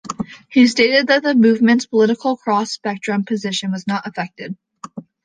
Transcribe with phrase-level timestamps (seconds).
[0.49, 4.57] He stated that the movement's political cross-spectrum position was not affected.